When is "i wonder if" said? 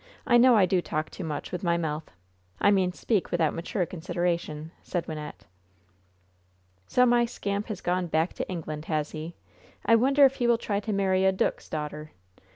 9.85-10.37